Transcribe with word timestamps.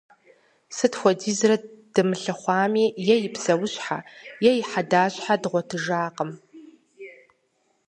Сыт 0.75 0.93
хуэдизрэ 0.99 1.55
дымылъыхъуами, 1.93 2.85
е 3.13 3.15
и 3.27 3.29
псэущхьэ 3.33 3.99
е 4.49 4.51
и 4.59 4.63
хьэдащхьэ 4.69 5.35
дгъуэтыжакъым. 5.41 6.31